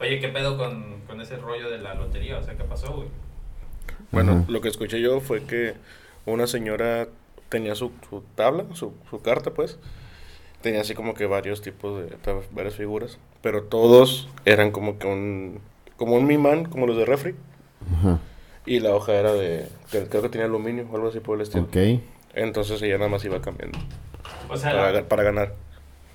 [0.00, 2.38] Oye, ¿qué pedo con, con ese rollo de la lotería?
[2.38, 3.08] O sea, ¿qué pasó, güey?
[4.12, 4.44] Bueno, Ajá.
[4.48, 5.74] lo que escuché yo fue que
[6.26, 7.08] una señora
[7.48, 9.78] tenía su, su tabla, su, su carta, pues.
[10.62, 12.16] Tenía así como que varios tipos de,
[12.52, 13.18] varias figuras.
[13.42, 15.60] Pero todos eran como que un,
[15.96, 17.34] como un imán, como los de refri.
[17.98, 18.18] Ajá.
[18.64, 21.42] Y la hoja era de, que- creo que tenía aluminio o algo así por el
[21.42, 21.64] estilo.
[21.64, 22.00] Ok.
[22.34, 23.78] Entonces ella nada más iba cambiando
[24.50, 25.54] O sea, para, la- para ganar.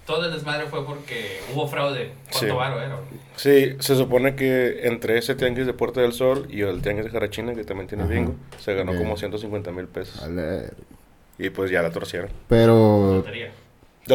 [0.06, 2.12] Todo el desmadre fue porque hubo fraude.
[2.32, 2.52] ¿Cuánto Sí.
[2.56, 2.98] varo era?
[3.36, 7.12] Sí, se supone que entre ese tianguis de Puerta del Sol y el tianguis de
[7.12, 8.98] Jarachina, que también tiene bingo, se ganó Ok.
[9.00, 10.22] como 150 mil pesos.
[10.22, 10.64] A la-
[11.38, 12.30] Y pues ya la torcieron.
[12.48, 13.16] Pero...
[13.16, 13.46] Lotería.
[13.46, 13.52] De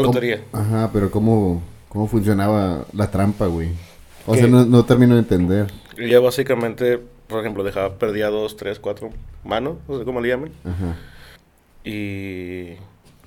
[0.01, 0.43] ¿cómo- lotería.
[0.53, 3.71] Ajá, pero ¿cómo, cómo funcionaba la trampa, güey?
[4.27, 4.41] O ¿Qué?
[4.41, 5.67] sea, no, no termino de entender.
[5.99, 9.11] Ya básicamente, por ejemplo, dejaba, perdía dos, tres, cuatro
[9.45, 10.51] manos, no sé cómo le llaman.
[10.65, 10.97] Ajá.
[11.85, 12.75] Y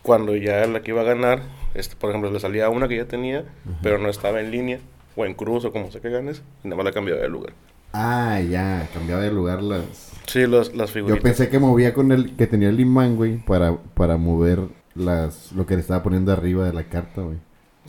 [0.01, 1.41] cuando ya la que iba a ganar,
[1.75, 3.45] este, por ejemplo, le salía una que ya tenía,
[3.81, 4.79] pero no estaba en línea,
[5.15, 7.53] o en cruz, o como sea que ganes, y nada más la cambiaba de lugar.
[7.93, 9.81] Ah, ya, cambiaba de lugar las...
[10.27, 11.23] Sí, las, las Yo figuritas.
[11.23, 12.35] pensé que movía con el...
[12.35, 14.59] Que tenía el imán, güey, para, para mover
[14.93, 15.51] las...
[15.53, 17.37] Lo que le estaba poniendo arriba de la carta, güey.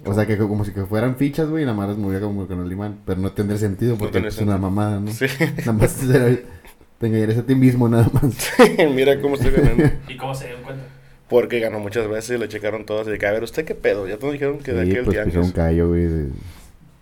[0.06, 2.19] O sea, que co- como si que fueran fichas, güey, y nada más las movía
[2.20, 3.00] como con el imán.
[3.05, 5.11] Pero no tendría sentido porque es una mamada, ¿no?
[5.11, 5.27] Sí.
[5.59, 5.94] Nada más
[6.98, 8.50] te engañarías a ti mismo, nada más.
[8.94, 9.84] Mira cómo estoy ganando.
[10.09, 10.84] ¿Y cómo se dieron cuenta?
[11.31, 13.06] Porque ganó muchas veces y le checaron todas.
[13.06, 14.06] Y de que, a ver, ¿usted qué pedo?
[14.09, 15.53] Ya te dijeron que de Sí, aquel pues un tianguis.
[15.53, 16.03] callo, güey.
[16.06, 16.31] de-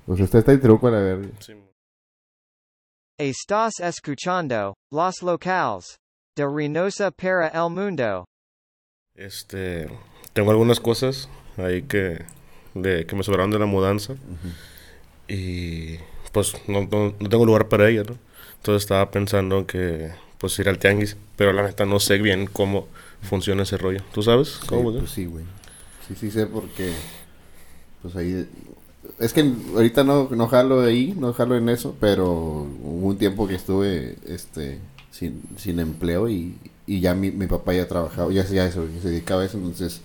[0.06, 1.28] O sea, está, está el truco a la verga.
[1.40, 1.54] Sí.
[3.18, 5.96] Estás escuchando los locales
[6.36, 8.24] de Reynosa para el mundo.
[9.14, 9.88] Este,
[10.34, 12.24] tengo algunas cosas ahí que,
[12.74, 14.14] de, que me sobraron de la mudanza.
[15.26, 15.96] Y
[16.32, 18.16] pues no, no, no tengo lugar para ella, ¿no?
[18.56, 22.86] Entonces estaba pensando que pues ir al tianguis, pero la neta no sé bien cómo
[23.22, 24.02] funciona ese rollo.
[24.12, 24.92] ¿Tú sabes Sí, cómo?
[24.97, 25.44] pues sí, güey.
[26.06, 26.92] Sí, sí sé porque...
[28.02, 28.48] Pues ahí...
[29.19, 33.48] Es que ahorita no, no jalo ahí, no jalo en eso, pero hubo un tiempo
[33.48, 38.42] que estuve este sin, sin empleo y, y ya mi, mi papá ya trabajaba, ya
[38.42, 40.03] hacía eso, ya se dedicaba a eso, entonces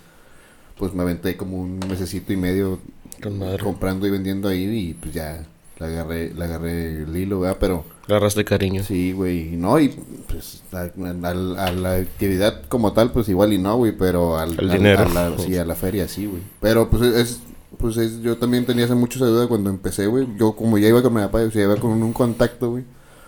[0.78, 2.80] pues me aventé como un mesecito y medio
[3.22, 5.46] Con comprando y vendiendo ahí y pues ya
[5.80, 7.58] le agarré, le agarré el hilo, ¿verdad?
[7.60, 8.84] Pero Agarraste cariño.
[8.84, 9.88] Sí, güey, no, y
[10.28, 14.58] pues a, a- a la actividad como tal, pues igual y no, güey, pero al,
[14.58, 15.04] dinero.
[15.04, 16.42] a la, sí, a la feria, sí, güey.
[16.60, 17.40] Pero pues es,
[17.78, 20.28] pues es, yo también tenía esa duda cuando empecé, güey.
[20.38, 22.84] Yo como ya iba con mi papá, o sea, iba con un contacto, güey,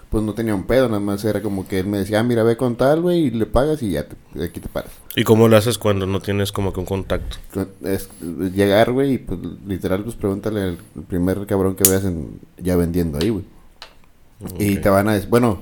[0.09, 2.43] pues no tenía un pedo, nada más era como que él me decía, ah, mira,
[2.43, 4.91] ve con tal, güey, y le pagas y ya, te- aquí te paras.
[5.15, 7.37] ¿Y cómo lo haces cuando no tienes como que un contacto?
[7.83, 8.09] Es
[8.53, 10.77] llegar, güey, y pues literal, pues pregúntale al
[11.07, 13.45] primer cabrón que veas en, ya vendiendo ahí, güey.
[14.59, 15.59] Y te van a decir, bueno,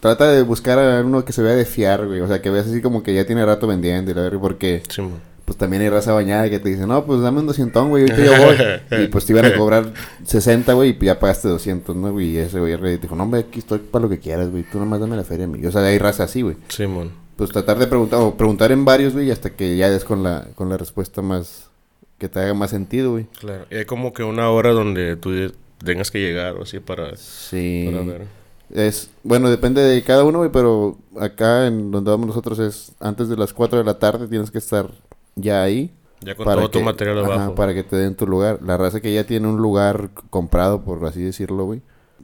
[0.00, 2.20] trata de buscar a uno que se vea de fiar, güey.
[2.20, 4.82] O sea, que veas así como que ya tiene rato vendiendo y la verga, porque
[4.88, 5.10] Sí, mo.
[5.52, 8.24] Pues también hay raza bañada que te dice, no, pues dame un 200, güey, ahorita
[8.24, 9.04] yo voy.
[9.04, 9.92] y pues te iban a cobrar
[10.24, 12.30] 60, güey, y ya pagaste 200, ¿no, güey?
[12.30, 14.62] Y ese güey te dijo, no, hombre, aquí estoy para lo que quieras, güey.
[14.62, 15.62] Tú nomás dame la feria mí.
[15.66, 16.56] O sea, hay raza así, güey.
[16.68, 17.10] Simón.
[17.36, 20.48] Pues tratar de preguntar, o preguntar en varios, güey, hasta que ya des con la,
[20.54, 21.68] con la respuesta más,
[22.16, 23.26] que te haga más sentido, güey.
[23.38, 23.66] Claro.
[23.70, 25.52] Y hay como que una hora donde tú
[25.84, 27.90] tengas que llegar o así para, Sí.
[27.92, 28.26] para ver.
[28.72, 33.28] Es, bueno, depende de cada uno, güey, pero acá en donde vamos nosotros es antes
[33.28, 34.90] de las 4 de la tarde tienes que estar
[35.34, 35.90] ya ahí.
[36.20, 37.54] Ya con todo tu material ajá, abajo.
[37.56, 38.60] para que te den tu lugar.
[38.62, 41.82] La raza que ya tiene un lugar comprado, por así decirlo, güey,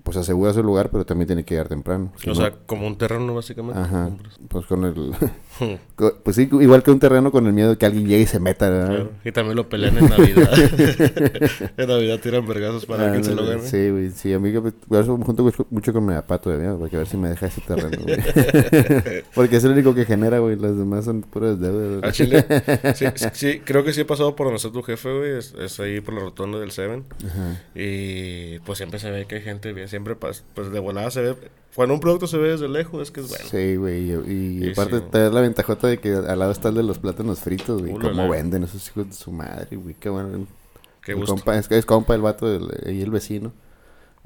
[0.09, 2.11] pues asegura su lugar, pero también tiene que llegar temprano.
[2.17, 3.79] Si o no- sea, como un terreno básicamente.
[3.79, 4.09] ajá,
[4.49, 5.13] pues con el...
[6.25, 8.41] pues sí, igual que un terreno con el miedo de que alguien llegue y se
[8.41, 8.89] meta, ¿verdad?
[8.89, 9.11] Claro.
[9.23, 10.51] Y también lo pelean en Navidad.
[11.77, 13.61] en Navidad tiran vergazos para que se lo gane.
[13.63, 16.89] Sí, güey, sí, a mí que por eso junto mucho- con mi papá todavía, güey,
[16.91, 18.17] que a ver si me deja ese terreno, güey.
[19.35, 22.03] Porque es el único que genera, güey, las demás son puras deudas.
[22.03, 22.47] ¿A Chile?
[22.95, 25.37] Sí, sí, sí, creo que sí he pasado por donde está tu jefe, güey.
[25.39, 27.05] Es, es ahí por la rotonda del Seven.
[27.27, 27.61] Ajá.
[27.75, 29.89] Y pues siempre se ve que hay gente bien.
[29.99, 31.37] Siempre, pues de volada se ve.
[31.75, 33.45] Cuando un producto se ve desde lejos, es que es bueno.
[33.51, 35.05] Sí, güey, y, y aparte sí.
[35.11, 37.95] te da la ventajota de que al lado está el de los plátanos fritos, güey.
[37.95, 40.47] Cómo venden esos hijos de su madre, güey, qué bueno.
[41.05, 41.37] Qué gusto.
[41.37, 43.53] compa- es compa el vato del, y el vecino.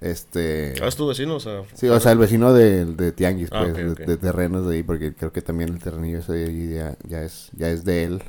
[0.00, 0.74] Este...
[0.82, 1.62] Ah, es tu vecino, o sea.
[1.74, 5.14] Sí, o sea, el vecino de, de Tianguis, Ah, pues, de- terrenos de ahí, porque
[5.14, 8.22] creo que también el terrenillo ese de ahí ya, ya es, ya es de él.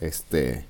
[0.00, 0.66] Este,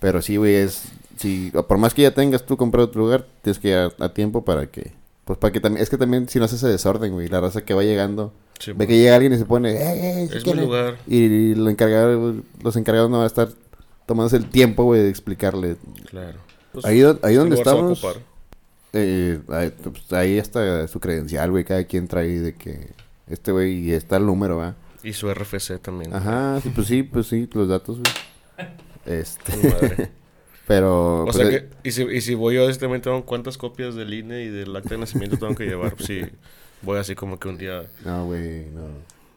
[0.00, 0.84] pero sí, güey, es,
[1.18, 4.08] si, por más que ya tengas tú comprado tu lugar, tienes que ir a, a
[4.14, 4.92] tiempo para que,
[5.28, 7.60] pues para que también, es que también si no hace ese desorden, güey, la raza
[7.60, 10.22] que va llegando, Sí, ve que llega alguien y se pone, ¡eh, eh!
[10.22, 10.96] Es mi ¿quién lugar.
[11.06, 13.50] Y, lo encargado, los encargados no van a estar
[14.06, 15.76] tomándose el tiempo, güey, de explicarle.
[16.06, 16.38] Claro.
[16.72, 18.02] Pues, Ahí, ahí donde estamos,
[18.94, 21.64] eh, ahí, pues, ahí está su credencial, güey.
[21.64, 22.88] Cada quien trae de que
[23.26, 24.76] este güey y está el número, ¿va?
[25.02, 26.14] Y su RFC también.
[26.14, 28.68] Ajá, sí, pues sí, pues sí, los datos, güey.
[29.04, 30.10] Este.
[30.68, 31.22] Pero...
[31.22, 33.56] O pues, sea eh, que, y si, y si voy yo, este también tengo cuántas
[33.56, 35.96] copias del INE y del acta de nacimiento tengo que llevar.
[35.98, 36.22] Si
[36.82, 37.86] voy así como que un día.
[38.04, 38.86] No, güey, no.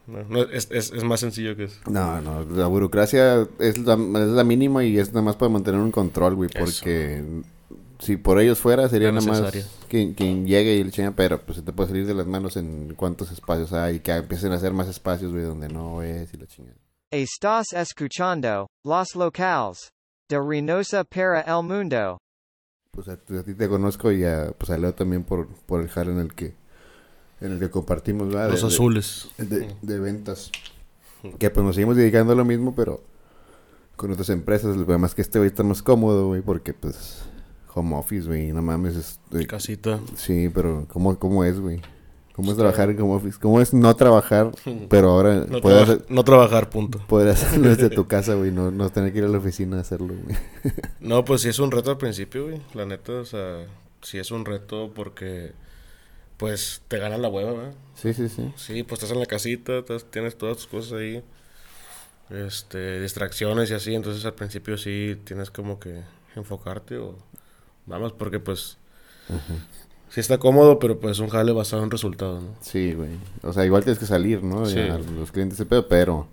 [0.07, 1.79] No, no, es, es, es más sencillo que eso.
[1.89, 5.79] No, no, la burocracia es la, es la mínima y es nada más para mantener
[5.79, 6.65] un control, güey, Eso.
[6.65, 7.23] porque
[7.99, 9.65] si por ellos fuera sería No nada más necesario.
[9.87, 12.57] quien, quien llegue y le chinga, pero pues se te puede salir de las manos
[12.57, 16.37] en cuántos espacios hay, que empiecen a hacer más espacios, güey, donde no es y
[16.37, 16.77] la chingada.
[17.11, 19.91] Estás escuchando Los Locals
[20.31, 22.17] de Reynosa para el Mundo.
[22.91, 25.89] Pues a, a ti te conozco y a, pues a Leo también por, por el
[25.89, 26.55] jale en el que
[27.41, 28.49] en el que compartimos, ¿verdad?
[28.51, 29.29] Los De- azules.
[29.37, 30.51] de, de ventas.
[31.39, 33.01] Que pues nos seguimos dedicando a lo mismo, pero
[33.95, 34.75] con otras empresas.
[34.75, 37.23] El problema es que este güey está más cómodo, güey, porque pues
[37.73, 38.95] home office, güey, no mames.
[38.95, 39.99] Es, güey, Casita.
[40.15, 41.81] sí, pero ¿cómo, cómo es, güey?
[42.41, 43.37] ¿Cómo es trabajar en home office?
[43.39, 44.51] ¿Cómo es no trabajar,
[44.89, 46.99] pero ahora No, poder, traba- hacer- no trabajar, punto.
[47.07, 48.51] poder hacerlo desde tu casa, güey?
[48.51, 50.35] No, no tener que ir a la oficina a hacerlo, güey.
[50.99, 52.61] No, pues sí es un reto al principio, güey.
[52.73, 53.65] La neta, o sea,
[54.01, 55.51] sí es un reto porque,
[56.37, 57.73] pues, te gana la hueva, ¿verdad?
[57.95, 58.51] Sí, sí, sí.
[58.55, 61.23] Sí, pues estás en la casita, estás- tienes todas tus cosas ahí.
[62.29, 63.93] Este, distracciones y así.
[63.93, 66.01] Entonces al principio sí tienes como que
[66.35, 67.15] enfocarte o...
[67.85, 68.77] Vamos, porque pues...
[70.13, 72.49] Sí está cómodo, pero pues un jale basado en resultados, ¿no?
[72.59, 73.11] Sí, güey.
[73.43, 74.65] O sea, igual tienes que salir, ¿no?
[74.65, 74.77] Sí.
[74.77, 76.27] A los clientes ese pedo, pero...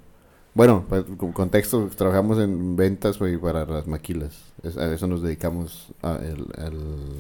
[0.54, 4.34] Bueno, pues, con contexto, trabajamos en ventas, güey, para las maquilas.
[4.64, 7.16] Es- a eso nos dedicamos a el, al-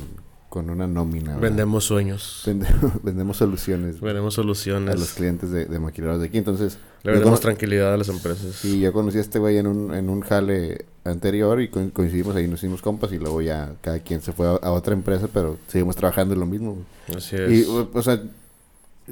[0.48, 1.34] con una nómina.
[1.34, 1.40] ¿verdad?
[1.42, 2.42] Vendemos sueños.
[2.46, 5.12] Vendemos, vendemos soluciones Vendemos a los soluciones.
[5.14, 6.38] clientes de, de maquiladoras de aquí.
[6.38, 8.54] Entonces, Le vendemos tranquilidad a las empresas.
[8.54, 12.34] sí, yo conocí a este güey en un, en un jale anterior y co- coincidimos
[12.36, 15.28] ahí, nos hicimos compas y luego ya cada quien se fue a, a otra empresa,
[15.32, 17.18] pero seguimos trabajando en lo mismo, güey.
[17.18, 17.50] Así es.
[17.50, 18.22] Y, o, o sea,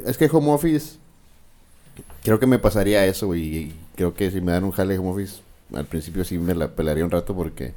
[0.04, 0.96] es que home office,
[2.22, 3.42] creo que me pasaría eso, güey.
[3.42, 5.40] Y creo que si me dan un jale home office,
[5.74, 7.74] al principio sí me la pelaría un rato porque...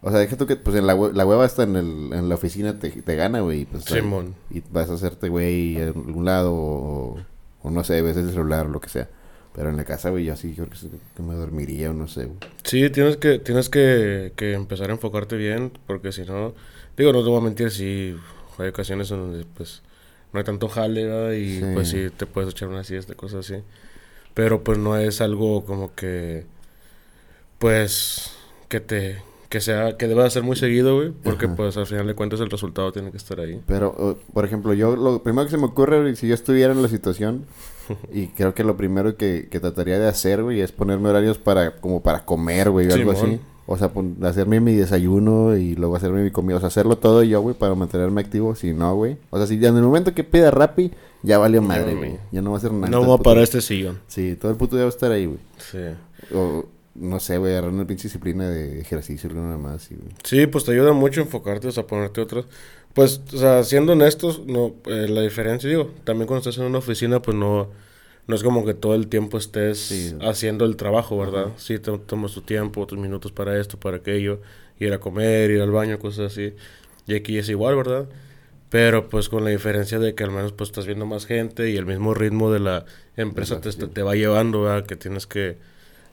[0.00, 2.36] O sea, deja tú que, pues, en la, la hueva está en, el, en la
[2.36, 3.64] oficina, te, te gana, güey.
[3.64, 4.34] Pues, Simón.
[4.50, 7.18] Y vas a hacerte, güey, a algún lado o,
[7.62, 9.08] o no sé, ves el celular o lo que sea.
[9.54, 12.38] Pero en la casa, güey, yo sí creo que, me dormiría o no sé, güey.
[12.62, 16.54] Sí, tienes que, tienes que, que empezar a enfocarte bien, porque si no,
[16.96, 18.14] digo, no te voy a mentir, sí,
[18.58, 19.82] hay ocasiones en donde pues
[20.32, 21.32] no hay tanto jale, ¿verdad?
[21.32, 21.64] Y Sí.
[21.74, 23.62] pues sí, te puedes echar una siesta, cosas así.
[24.34, 26.46] Pero pues no es algo como que,
[27.58, 28.30] pues,
[28.68, 29.18] que te,
[29.48, 31.56] que sea, que deba de ser muy seguido, güey, porque Ajá.
[31.56, 33.60] pues al final de cuentas el resultado tiene que estar ahí.
[33.66, 36.72] Pero, o- por ejemplo, yo lo primero que se me ocurre, güey, si yo estuviera
[36.72, 37.46] en la situación,
[38.12, 41.76] y creo que lo primero que, que trataría de hacer, güey, es ponerme horarios para,
[41.76, 43.40] como para comer, güey, o algo así.
[43.70, 43.90] O sea,
[44.22, 46.56] hacerme mi desayuno y luego hacerme mi comida.
[46.56, 48.54] O sea, hacerlo todo yo, güey, para mantenerme activo.
[48.54, 49.18] Si no, güey.
[49.28, 50.90] O sea, si en el momento que pida Rappi,
[51.22, 52.16] ya valió madre, Ya, güey.
[52.32, 52.88] Ya no va a hacer nada.
[52.90, 53.98] No voy a parar este sillón.
[54.06, 55.38] Sí, todo el puto día va a estar ahí, güey.
[55.58, 55.78] Sí.
[56.34, 56.64] O,
[57.00, 60.10] no sé, güey, agarrar una pinche disciplina de ejercicio, alguna más, sí, güey.
[60.24, 62.46] Sí, pues te ayuda mucho enfocarte, o sea, ponerte otras.
[62.94, 66.78] Pues, o sea, siendo honestos, no, eh, la diferencia, digo, también cuando estás en una
[66.78, 67.68] oficina, pues no,
[68.26, 70.14] no es como que todo el tiempo estés Sí.
[70.22, 71.48] haciendo el trabajo, ¿verdad?
[71.56, 74.40] Sí, te tomas tu tiempo, tus minutos para esto, para aquello,
[74.78, 76.54] ir a comer, ir al baño, cosas así.
[77.06, 78.08] Y aquí es igual, ¿verdad?
[78.70, 81.76] Pero pues con la diferencia de que al menos pues estás viendo más gente y
[81.76, 82.84] el mismo ritmo de la
[83.16, 84.84] empresa te, te va llevando, ¿verdad?
[84.86, 85.56] Que tienes que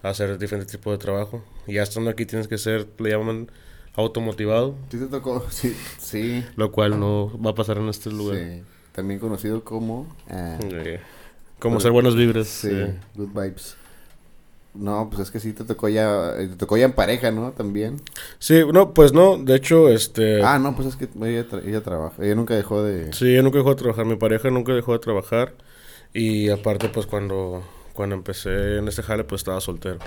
[0.10, 1.44] hacer diferentes tipos de trabajo.
[1.68, 3.50] Y ya estando aquí tienes que ser, le llaman
[3.96, 6.44] automotivado, Sí te tocó, sí, sí.
[6.56, 8.38] lo cual no va a pasar en este lugar.
[8.38, 8.64] sí.
[8.92, 10.08] También conocido como...
[10.30, 10.58] ah,
[11.60, 12.48] como ser buenas vibras.
[12.48, 12.70] Sí,
[13.16, 13.76] good vibes.
[14.74, 17.52] No, pues es que sí te tocó ya, eh, te tocó ya en pareja, ¿no?
[17.52, 18.02] También.
[18.40, 20.44] Sí, no, pues no, de hecho, este...
[20.44, 23.12] Ah, no, pues es que ella, tra- ella trabaja, ella nunca dejó de...
[23.14, 25.54] Sí, ella nunca dejó de trabajar, mi pareja nunca dejó de trabajar.
[26.14, 27.64] Y aparte, pues cuando,
[27.96, 29.98] cuando empecé en este jale, pues estaba soltero.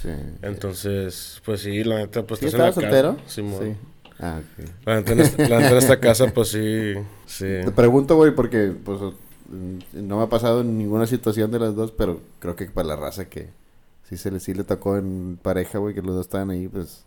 [0.00, 0.10] Sí.
[0.42, 3.16] Entonces, pues sí, la neta, pues ¿Sí estás en estaba la soltero?
[3.16, 3.28] casa.
[3.28, 3.60] Simón.
[3.64, 3.76] Sí.
[4.20, 4.68] Ah, ok.
[4.86, 6.94] La neta, en esta, la neta, en esta casa, pues sí,
[7.26, 7.46] sí.
[7.64, 9.00] Te pregunto, güey, porque pues
[9.92, 12.96] no me ha pasado en ninguna situación de las dos, pero creo que para la
[12.96, 13.48] raza que
[14.08, 17.04] sí se le, sí le tocó en pareja, güey, que los dos estaban ahí, pues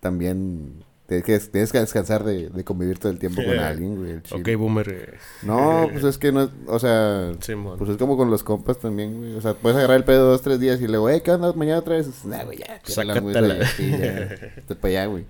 [0.00, 4.16] también tienes que, tienes que descansar de, de convivir todo el tiempo con alguien, güey.
[4.30, 5.18] Ok, boomer.
[5.42, 7.78] No, pues es que no, o sea, Simón.
[7.78, 9.34] pues es como con los compas también, güey.
[9.34, 11.50] O sea, puedes agarrar el pedo dos, tres días y luego, eh, ¿qué onda?
[11.54, 12.26] Mañana otra vez.
[12.26, 12.80] Nah, güey, ya.
[12.84, 13.66] Sácatela.
[13.68, 13.98] Sí, ya.
[14.56, 15.24] Vete para allá, güey.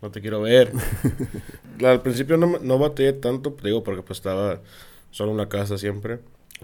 [0.00, 0.70] No te quiero ver.
[1.84, 4.60] Al principio no, no batallé tanto, digo, porque pues estaba
[5.10, 6.20] solo en la casa siempre.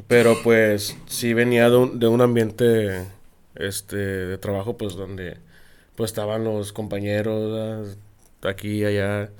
[0.06, 3.06] Pero pues sí venía de un, de un ambiente
[3.56, 5.38] este de trabajo pues donde
[5.96, 7.96] pues estaban los compañeros ¿verdad?
[8.42, 9.30] Aquí y allá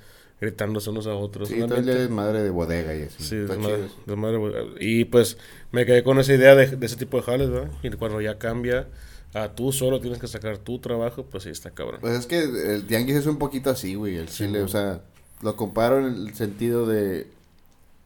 [0.41, 1.49] gritándose unos a otros.
[1.49, 3.23] Sí, todo el madre de bodega y así.
[3.23, 4.53] Sí, desmadre- desmadre, güey.
[4.81, 5.37] y pues
[5.73, 7.71] me quedé con esa idea de, de ese tipo de jales, ¿verdad?
[7.83, 8.89] Y cuando ya cambia,
[9.35, 12.01] a tú solo tienes que sacar tu trabajo, pues sí está cabrón.
[12.01, 12.41] Pues es que
[12.75, 15.03] el tianguis es un poquito así, güey, el chile, o sea,
[15.43, 17.27] lo comparo en el sentido de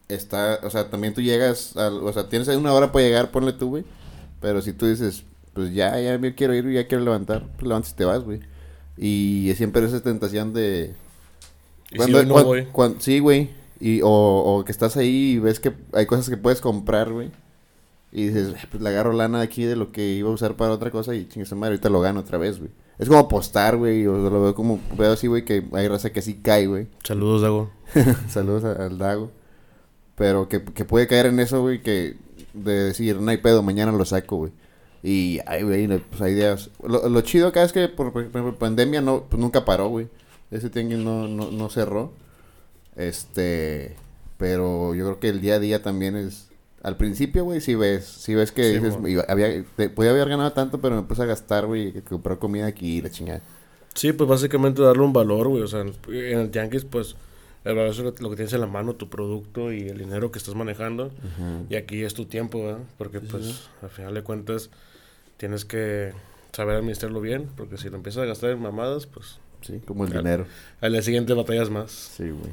[0.08, 3.30] está, o sea, también tú llegas, al, o sea, tienes ahí una hora para llegar,
[3.30, 3.84] ponle tú, güey,
[4.40, 5.24] pero si tú dices,
[5.54, 8.40] pues ya, ya me quiero ir, ya quiero levantar, pues levantas y te vas, güey.
[8.96, 10.94] Y siempre esa tentación de
[11.90, 12.64] Y si hoy no cuan- voy.
[12.72, 16.36] cuan- sí, güey, y o, o que estás ahí y ves que hay cosas que
[16.36, 17.30] puedes comprar, güey.
[18.12, 20.70] Y dices, "Eh, pues le agarro lana aquí de lo que iba a usar para
[20.72, 22.70] otra cosa y chingue madre, ahorita lo gano otra vez, güey.
[22.96, 26.22] Es como apostar, güey, o lo veo como, veo así, güey, que hay raza que
[26.22, 26.86] sí cae, güey.
[27.02, 27.70] Saludos, Dago.
[28.28, 29.32] Saludos a- al Dago.
[30.14, 32.16] Pero que, que puede caer en eso, güey, que
[32.52, 34.52] de decir, no hay pedo, mañana lo saco, güey.
[35.06, 36.70] Y, ay, güey, pues hay días.
[36.82, 40.08] Lo, lo chido acá es que por, por- por pandemia no, pues nunca paró, güey.
[40.50, 42.12] Ese tianguis no, no, no cerró.
[42.96, 43.96] Este,
[44.38, 46.48] pero yo creo que el día a día también es...
[46.82, 50.28] Al principio, güey, sí ves, sí ves que Sí, dices, iba- había, te- podía haber
[50.28, 52.02] ganado tanto, pero me puse a gastar, güey, que
[52.38, 53.40] comida aquí y la chingada.
[53.94, 55.62] Sí, pues básicamente darle un valor, güey.
[55.62, 57.16] O sea, en en el tianguis, pues,
[57.64, 60.30] el valor es lo lo que tienes en la mano, tu producto y el dinero
[60.30, 61.10] que estás manejando.
[61.70, 62.80] Y aquí es tu tiempo, ¿verdad?
[62.98, 64.68] Porque, pues, al final de cuentas,
[65.36, 66.12] tienes que
[66.52, 67.48] saber administrarlo bien.
[67.56, 70.46] Porque si lo empiezas a gastar en mamadas, pues, Sí, como el dinero.
[70.80, 71.90] al día siguiente batallas más.
[71.90, 72.52] Sí, güey.